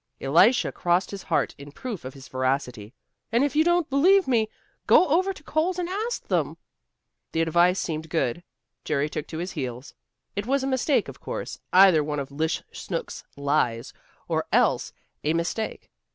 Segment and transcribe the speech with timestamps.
[0.19, 2.91] Elisha crossed his heart in proof of his veracity.
[3.31, 4.49] "And if you don't b'lieve me,
[4.87, 6.57] go over to Cole's and ask them."
[7.33, 8.41] The advice seemed good.
[8.83, 9.93] Jerry took to his heels.
[10.35, 13.93] It was a mistake, of course, either one of 'Lish Snooks' lies,
[14.27, 14.91] or else
[15.23, 15.91] a mistake.